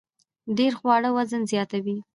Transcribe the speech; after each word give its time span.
ډیر 0.57 0.71
خواړه 0.79 1.09
وزن 1.17 1.41
زیاتوي 1.51 1.97